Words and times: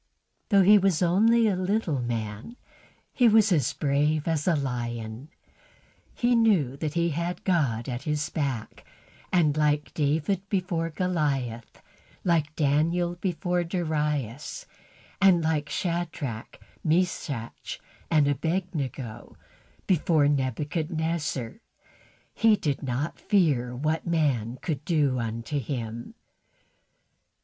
Though 0.49 0.63
he 0.63 0.79
was 0.79 1.03
only 1.03 1.47
a 1.47 1.55
little 1.55 2.01
man, 2.01 2.57
he 3.13 3.27
was 3.27 3.51
as 3.51 3.71
brave 3.71 4.27
as 4.27 4.47
a 4.47 4.55
lion; 4.55 5.29
he 6.15 6.35
knew 6.35 6.75
he 6.81 7.09
had 7.11 7.43
God 7.43 7.87
at 7.87 8.01
his 8.01 8.31
back, 8.31 8.83
and 9.31 9.55
like 9.55 9.93
David 9.93 10.41
before 10.49 10.89
Goliath, 10.89 11.83
like 12.23 12.55
Daniel 12.55 13.13
before 13.17 13.63
Darius, 13.63 14.65
and 15.21 15.43
like 15.43 15.69
Shadrach, 15.69 16.57
Meshach, 16.83 17.79
and 18.09 18.27
Abednego 18.27 19.37
before 19.85 20.27
Nebuchadnezzar, 20.27 21.61
he 22.33 22.55
did 22.55 22.81
not 22.81 23.19
fear 23.19 23.75
what 23.75 24.07
man 24.07 24.57
could 24.63 24.83
do 24.83 25.19
unto 25.19 25.59
him. 25.59 26.15